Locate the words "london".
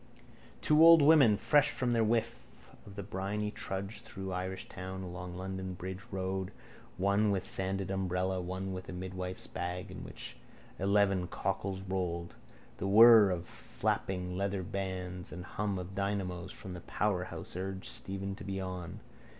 5.37-5.75